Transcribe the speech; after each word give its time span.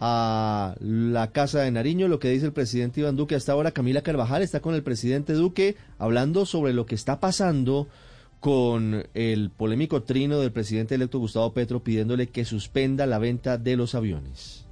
A 0.00 0.76
la 0.80 1.32
Casa 1.32 1.62
de 1.62 1.72
Nariño, 1.72 2.06
lo 2.06 2.20
que 2.20 2.30
dice 2.30 2.46
el 2.46 2.52
presidente 2.52 3.00
Iván 3.00 3.16
Duque. 3.16 3.34
Hasta 3.34 3.50
ahora 3.50 3.72
Camila 3.72 4.02
Carvajal 4.02 4.42
está 4.42 4.60
con 4.60 4.76
el 4.76 4.84
presidente 4.84 5.32
Duque 5.32 5.76
hablando 5.98 6.46
sobre 6.46 6.72
lo 6.72 6.86
que 6.86 6.94
está 6.94 7.18
pasando 7.18 7.88
con 8.38 9.08
el 9.14 9.50
polémico 9.50 10.04
trino 10.04 10.38
del 10.38 10.52
presidente 10.52 10.94
electo 10.94 11.18
Gustavo 11.18 11.52
Petro 11.52 11.82
pidiéndole 11.82 12.28
que 12.28 12.44
suspenda 12.44 13.06
la 13.06 13.18
venta 13.18 13.58
de 13.58 13.76
los 13.76 13.96
aviones. 13.96 14.67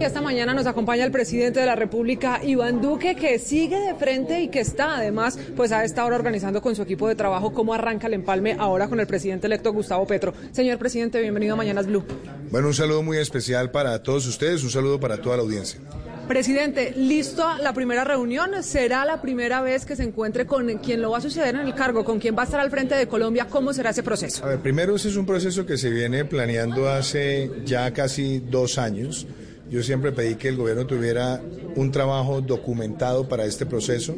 Y 0.00 0.04
esta 0.04 0.20
mañana 0.20 0.54
nos 0.54 0.66
acompaña 0.66 1.04
el 1.04 1.12
presidente 1.12 1.60
de 1.60 1.66
la 1.66 1.76
República, 1.76 2.40
Iván 2.42 2.80
Duque, 2.80 3.14
que 3.14 3.38
sigue 3.38 3.78
de 3.78 3.94
frente 3.94 4.40
y 4.40 4.48
que 4.48 4.60
está 4.60 4.96
además, 4.96 5.38
pues 5.56 5.72
a 5.72 5.84
esta 5.84 6.04
hora 6.04 6.16
organizando 6.16 6.60
con 6.60 6.74
su 6.74 6.82
equipo 6.82 7.08
de 7.08 7.14
trabajo 7.14 7.52
cómo 7.52 7.74
arranca 7.74 8.06
el 8.06 8.14
empalme 8.14 8.56
ahora 8.58 8.88
con 8.88 9.00
el 9.00 9.06
presidente 9.06 9.46
electo 9.46 9.72
Gustavo 9.72 10.06
Petro. 10.06 10.34
Señor 10.52 10.78
presidente, 10.78 11.20
bienvenido 11.20 11.54
a 11.54 11.56
Mañanas 11.56 11.86
Blue. 11.86 12.04
Bueno, 12.50 12.68
un 12.68 12.74
saludo 12.74 13.02
muy 13.02 13.18
especial 13.18 13.70
para 13.70 14.02
todos 14.02 14.26
ustedes, 14.26 14.62
un 14.62 14.70
saludo 14.70 14.98
para 14.98 15.18
toda 15.18 15.36
la 15.36 15.42
audiencia. 15.42 15.80
Presidente, 16.28 16.94
¿listo 16.96 17.44
la 17.60 17.74
primera 17.74 18.04
reunión? 18.04 18.62
¿Será 18.62 19.04
la 19.04 19.20
primera 19.20 19.60
vez 19.60 19.84
que 19.84 19.96
se 19.96 20.04
encuentre 20.04 20.46
con 20.46 20.66
quien 20.78 21.02
lo 21.02 21.10
va 21.10 21.18
a 21.18 21.20
suceder 21.20 21.56
en 21.56 21.62
el 21.62 21.74
cargo, 21.74 22.04
con 22.04 22.20
quien 22.20 22.36
va 22.36 22.42
a 22.42 22.44
estar 22.44 22.60
al 22.60 22.70
frente 22.70 22.94
de 22.94 23.08
Colombia? 23.08 23.48
¿Cómo 23.50 23.72
será 23.72 23.90
ese 23.90 24.02
proceso? 24.02 24.44
A 24.44 24.48
ver, 24.48 24.60
primero 24.60 24.94
ese 24.94 25.08
es 25.08 25.16
un 25.16 25.26
proceso 25.26 25.66
que 25.66 25.76
se 25.76 25.90
viene 25.90 26.24
planeando 26.24 26.88
hace 26.88 27.50
ya 27.64 27.92
casi 27.92 28.38
dos 28.38 28.78
años. 28.78 29.26
Yo 29.72 29.82
siempre 29.82 30.12
pedí 30.12 30.34
que 30.34 30.48
el 30.48 30.56
gobierno 30.56 30.86
tuviera 30.86 31.40
un 31.76 31.90
trabajo 31.90 32.42
documentado 32.42 33.26
para 33.26 33.46
este 33.46 33.64
proceso. 33.64 34.14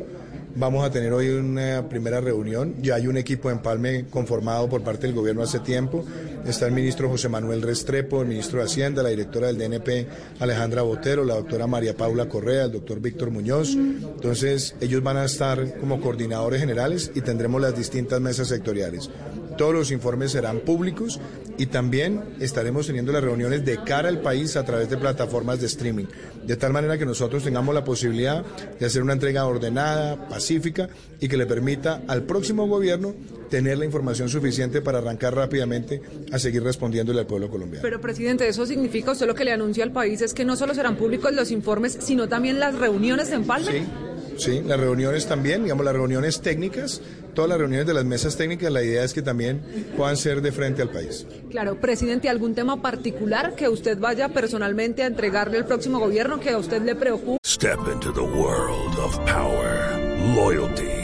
Vamos 0.57 0.85
a 0.85 0.91
tener 0.91 1.13
hoy 1.13 1.29
una 1.29 1.89
primera 1.89 2.21
reunión. 2.21 2.75
Ya 2.83 2.97
hay 2.97 3.07
un 3.07 3.17
equipo 3.17 3.49
de 3.49 3.55
empalme 3.55 4.07
conformado 4.11 4.69
por 4.69 4.83
parte 4.83 5.07
del 5.07 5.15
gobierno 5.15 5.45
hace 5.45 5.61
tiempo. 5.61 6.05
Está 6.45 6.67
el 6.67 6.73
ministro 6.73 7.09
José 7.09 7.29
Manuel 7.29 7.63
Restrepo, 7.63 8.23
el 8.23 8.29
ministro 8.29 8.59
de 8.59 8.65
Hacienda, 8.65 9.05
la 9.05 9.11
directora 9.11 9.47
del 9.47 9.59
DNP 9.59 10.09
Alejandra 10.41 10.83
Botero, 10.83 11.25
la 11.25 11.37
doctora 11.37 11.69
María 11.69 11.97
Paula 11.97 12.29
Correa, 12.29 12.65
el 12.65 12.73
doctor 12.73 12.99
Víctor 12.99 13.31
Muñoz. 13.31 13.77
Entonces, 13.77 14.75
ellos 14.81 15.05
van 15.05 15.19
a 15.19 15.25
estar 15.25 15.79
como 15.79 16.01
coordinadores 16.01 16.59
generales 16.59 17.13
y 17.15 17.21
tendremos 17.21 17.63
las 17.63 17.77
distintas 17.77 18.21
mesas 18.21 18.49
sectoriales. 18.49 19.09
Todos 19.57 19.75
los 19.75 19.91
informes 19.91 20.33
serán 20.33 20.61
públicos 20.61 21.21
y 21.57 21.67
también 21.67 22.21
estaremos 22.41 22.87
teniendo 22.87 23.13
las 23.13 23.23
reuniones 23.23 23.65
de 23.65 23.83
cara 23.85 24.09
al 24.09 24.21
país 24.21 24.57
a 24.57 24.65
través 24.65 24.91
de 24.91 24.97
plataformas 24.97 25.61
de 25.61 25.67
streaming, 25.67 26.07
de 26.45 26.57
tal 26.57 26.73
manera 26.73 26.99
que 26.99 27.07
nosotros 27.07 27.45
tengamos 27.45 27.75
la 27.75 27.85
posibilidad 27.85 28.45
de 28.79 28.87
hacer 28.87 29.03
una 29.03 29.13
entrega 29.13 29.47
ordenada, 29.47 30.29
pacífica 30.29 30.89
y 31.21 31.29
que 31.29 31.37
le 31.37 31.47
permita 31.47 32.03
al 32.09 32.25
próximo 32.25 32.67
gobierno 32.67 33.15
tener 33.51 33.79
la 33.79 33.85
información 33.85 34.29
suficiente 34.29 34.81
para 34.81 34.99
arrancar 34.99 35.35
rápidamente 35.35 36.03
a 36.33 36.39
seguir 36.39 36.63
respondiéndole 36.63 37.21
al 37.21 37.27
pueblo 37.27 37.49
colombiano. 37.49 37.83
Pero, 37.83 38.01
presidente, 38.01 38.49
eso 38.49 38.67
significa, 38.67 39.13
usted 39.13 39.27
lo 39.27 39.35
que 39.35 39.45
le 39.45 39.53
anuncia 39.53 39.85
al 39.85 39.93
país 39.93 40.21
es 40.23 40.35
que 40.35 40.45
no 40.45 40.57
solo 40.57 40.75
serán 40.75 40.97
públicos 40.97 41.33
los 41.33 41.51
informes, 41.51 41.97
sino 42.01 42.29
también 42.29 42.59
las 42.59 42.75
reuniones 42.77 43.31
en 43.31 43.45
Palma. 43.45 43.71
Sí. 43.71 43.85
Sí, 44.37 44.63
las 44.65 44.79
reuniones 44.79 45.27
también, 45.27 45.63
digamos, 45.63 45.85
las 45.85 45.95
reuniones 45.95 46.41
técnicas, 46.41 47.01
todas 47.35 47.49
las 47.49 47.59
reuniones 47.59 47.87
de 47.87 47.95
las 47.95 48.05
mesas 48.05 48.37
técnicas, 48.37 48.73
la 48.73 48.83
idea 48.83 49.05
es 49.05 49.13
que 49.13 49.23
también 49.23 49.61
puedan 49.97 50.17
ser 50.17 50.43
de 50.43 50.53
frente 50.53 50.83
al 50.83 50.91
país. 50.91 51.27
Claro, 51.51 51.81
presidente, 51.81 52.29
¿algún 52.29 52.55
tema 52.55 52.81
particular 52.83 53.55
que 53.55 53.69
usted 53.69 53.99
vaya 53.99 54.29
personalmente 54.31 55.03
a 55.03 55.07
entregarle 55.07 55.59
al 55.59 55.67
próximo 55.67 55.99
gobierno 55.99 56.41
que 56.41 56.51
a 56.51 56.59
usted 56.59 56.83
le 56.83 56.95
preocupe? 56.95 57.39
Step 57.45 57.79
into 57.93 58.13
the 58.13 58.21
world 58.21 58.99
of 58.99 59.19
power, 59.27 59.99
loyalty 60.35 61.04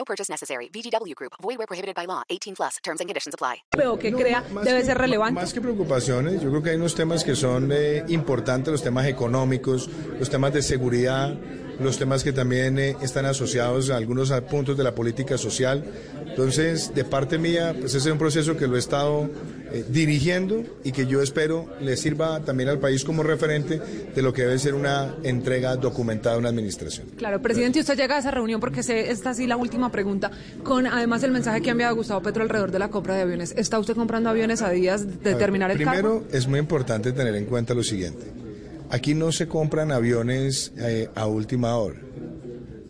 No 0.00 0.06
purchase 0.06 0.30
necessary. 0.30 0.70
VGW 0.72 1.14
Group. 1.14 1.34
Void 1.42 1.58
where 1.58 1.66
prohibited 1.66 1.94
by 1.94 2.06
law. 2.06 2.22
18 2.30 2.54
plus. 2.56 2.78
Terms 2.82 3.00
and 3.02 3.08
conditions 3.08 3.34
apply. 3.34 3.56
Pero 3.70 3.98
que 3.98 4.10
crea 4.12 4.42
debe 4.64 4.78
que, 4.78 4.86
ser 4.86 4.96
relevante. 4.96 5.38
Más 5.38 5.52
que 5.52 5.60
preocupaciones, 5.60 6.40
yo 6.40 6.48
creo 6.48 6.62
que 6.62 6.70
hay 6.70 6.76
unos 6.76 6.94
temas 6.94 7.22
que 7.22 7.36
son 7.36 7.70
eh, 7.70 8.02
importantes, 8.08 8.72
los 8.72 8.82
temas 8.82 9.06
económicos, 9.06 9.90
los 10.18 10.30
temas 10.30 10.54
de 10.54 10.62
seguridad, 10.62 11.36
los 11.80 11.98
temas 11.98 12.24
que 12.24 12.32
también 12.32 12.78
eh, 12.78 12.96
están 13.02 13.26
asociados 13.26 13.90
a 13.90 13.96
algunos 13.96 14.30
puntos 14.50 14.74
de 14.78 14.84
la 14.84 14.94
política 14.94 15.36
social. 15.36 15.84
Entonces, 16.26 16.94
de 16.94 17.04
parte 17.04 17.36
mía, 17.36 17.76
pues 17.78 17.92
ese 17.94 18.08
es 18.08 18.12
un 18.12 18.18
proceso 18.18 18.56
que 18.56 18.66
lo 18.66 18.76
he 18.76 18.78
estado 18.78 19.28
eh, 19.72 19.84
dirigiendo 19.88 20.62
y 20.84 20.92
que 20.92 21.06
yo 21.06 21.22
espero 21.22 21.66
le 21.80 21.96
sirva 21.96 22.40
también 22.40 22.68
al 22.68 22.78
país 22.78 23.04
como 23.04 23.22
referente 23.22 23.80
de 24.14 24.22
lo 24.22 24.32
que 24.32 24.42
debe 24.42 24.58
ser 24.58 24.74
una 24.74 25.14
entrega 25.22 25.76
documentada 25.76 26.34
de 26.34 26.40
una 26.40 26.48
administración. 26.48 27.08
Claro, 27.16 27.40
presidente, 27.40 27.80
usted 27.80 27.96
llega 27.96 28.16
a 28.16 28.18
esa 28.18 28.30
reunión 28.30 28.60
porque 28.60 28.82
sé, 28.82 29.10
esta 29.10 29.34
sí 29.34 29.46
la 29.46 29.56
última 29.56 29.90
pregunta, 29.90 30.30
con 30.62 30.86
además 30.86 31.22
el 31.22 31.30
mensaje 31.30 31.60
que 31.60 31.70
ha 31.70 31.72
enviado 31.72 31.94
Gustavo 31.96 32.22
Petro 32.22 32.42
alrededor 32.42 32.70
de 32.70 32.78
la 32.78 32.88
compra 32.88 33.14
de 33.14 33.22
aviones. 33.22 33.54
¿Está 33.56 33.78
usted 33.78 33.94
comprando 33.94 34.30
aviones 34.30 34.62
a 34.62 34.70
días 34.70 35.22
de 35.22 35.34
terminar 35.34 35.70
el 35.70 35.76
Primero, 35.76 36.20
cargo? 36.20 36.26
es 36.32 36.46
muy 36.46 36.58
importante 36.58 37.12
tener 37.12 37.34
en 37.34 37.44
cuenta 37.44 37.74
lo 37.74 37.82
siguiente. 37.82 38.26
Aquí 38.90 39.14
no 39.14 39.30
se 39.30 39.46
compran 39.46 39.92
aviones 39.92 40.72
eh, 40.76 41.08
a 41.14 41.26
última 41.26 41.76
hora. 41.76 41.96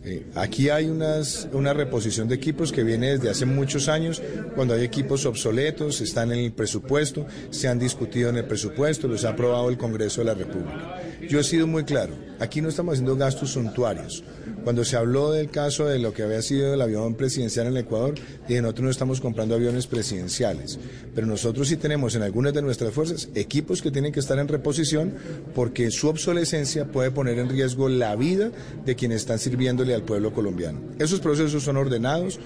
Eh, 0.03 0.25
aquí 0.33 0.69
hay 0.69 0.89
unas, 0.89 1.47
una 1.53 1.73
reposición 1.73 2.27
de 2.27 2.35
equipos 2.35 2.71
que 2.71 2.83
viene 2.83 3.11
desde 3.11 3.29
hace 3.29 3.45
muchos 3.45 3.87
años, 3.87 4.21
cuando 4.55 4.73
hay 4.73 4.83
equipos 4.83 5.25
obsoletos, 5.25 6.01
están 6.01 6.31
en 6.31 6.39
el 6.39 6.51
presupuesto, 6.51 7.27
se 7.51 7.67
han 7.67 7.77
discutido 7.77 8.29
en 8.29 8.37
el 8.37 8.45
presupuesto, 8.45 9.07
los 9.07 9.25
ha 9.25 9.29
aprobado 9.29 9.69
el 9.69 9.77
Congreso 9.77 10.21
de 10.21 10.25
la 10.25 10.33
República. 10.33 10.99
Yo 11.29 11.39
he 11.39 11.43
sido 11.43 11.67
muy 11.67 11.83
claro, 11.83 12.13
aquí 12.39 12.61
no 12.61 12.69
estamos 12.69 12.93
haciendo 12.93 13.15
gastos 13.15 13.51
suntuarios. 13.51 14.23
Cuando 14.63 14.83
se 14.85 14.95
habló 14.95 15.31
del 15.31 15.49
caso 15.49 15.85
de 15.85 15.97
lo 15.97 16.13
que 16.13 16.23
había 16.23 16.41
sido 16.41 16.73
el 16.73 16.81
avión 16.81 17.15
presidencial 17.15 17.67
en 17.67 17.73
el 17.73 17.79
Ecuador, 17.79 18.15
dije, 18.47 18.61
nosotros 18.61 18.83
no 18.83 18.89
estamos 18.91 19.21
comprando 19.21 19.55
aviones 19.55 19.87
presidenciales, 19.87 20.79
pero 21.15 21.25
nosotros 21.25 21.67
sí 21.67 21.77
tenemos 21.77 22.15
en 22.15 22.21
algunas 22.21 22.53
de 22.53 22.61
nuestras 22.61 22.93
fuerzas 22.93 23.29
equipos 23.33 23.81
que 23.81 23.91
tienen 23.91 24.11
que 24.11 24.19
estar 24.19 24.37
en 24.39 24.47
reposición 24.47 25.13
porque 25.55 25.89
su 25.91 26.07
obsolescencia 26.07 26.85
puede 26.85 27.11
poner 27.11 27.39
en 27.39 27.49
riesgo 27.49 27.89
la 27.89 28.15
vida 28.15 28.51
de 28.85 28.95
quienes 28.95 29.21
están 29.21 29.39
sirviéndole 29.39 29.95
al 29.95 30.03
pueblo 30.03 30.33
colombiano. 30.33 30.79
Esos 30.99 31.19
procesos 31.19 31.63
son 31.63 31.77
ordenados 31.77 32.39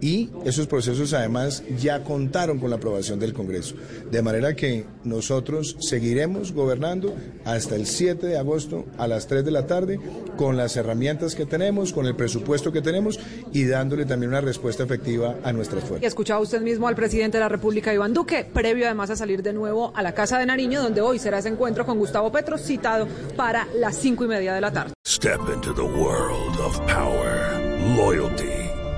y 0.00 0.30
esos 0.44 0.66
procesos 0.66 1.12
además 1.12 1.62
ya 1.78 2.02
contaron 2.04 2.58
con 2.58 2.70
la 2.70 2.76
aprobación 2.76 3.18
del 3.18 3.32
Congreso. 3.32 3.74
De 4.10 4.22
manera 4.22 4.54
que 4.54 4.86
nosotros 5.04 5.76
seguiremos 5.80 6.52
gobernando 6.52 7.14
hasta 7.44 7.76
el 7.76 7.86
7 7.86 8.26
de 8.26 8.38
agosto 8.38 8.86
a 8.98 9.06
las 9.06 9.26
3 9.26 9.44
de 9.44 9.50
la 9.50 9.66
tarde 9.66 9.98
con 10.36 10.56
las 10.56 10.76
herramientas 10.76 11.34
que 11.34 11.46
tenemos, 11.46 11.92
con 11.92 12.06
el 12.06 12.16
presupuesto 12.16 12.72
que 12.72 12.80
tenemos 12.82 13.18
y 13.52 13.64
dándole 13.64 14.06
también 14.06 14.30
una 14.30 14.40
respuesta 14.40 14.82
efectiva 14.84 15.36
a 15.42 15.52
nuestras 15.52 15.84
Y 15.84 15.86
fuerzas. 15.86 16.06
escuchaba 16.08 16.40
usted 16.40 16.60
mismo 16.62 16.88
al 16.88 16.94
presidente 16.96 17.38
de 17.38 17.42
la 17.44 17.48
República, 17.48 17.92
Iván 17.92 18.14
Duque, 18.14 18.44
previo 18.52 18.86
además 18.86 19.10
a 19.10 19.16
salir 19.16 19.42
de 19.42 19.52
nuevo 19.52 19.92
a 19.94 20.02
la 20.02 20.12
Casa 20.14 20.38
de 20.38 20.46
Nariño, 20.46 20.82
donde 20.82 21.00
hoy 21.00 21.18
será 21.18 21.38
ese 21.38 21.48
encuentro 21.48 21.84
con 21.84 21.98
Gustavo 21.98 22.32
Petro, 22.32 22.58
citado 22.58 23.06
para 23.36 23.66
las 23.76 23.96
cinco 23.96 24.24
y 24.24 24.28
media 24.28 24.54
de 24.54 24.60
la 24.60 24.72
tarde. 24.72 24.92
Step 25.06 25.40
into 25.54 25.74
the 25.74 25.82
world 25.82 26.58
of 26.60 26.78
power, 26.86 27.58
loyalty 27.96 28.59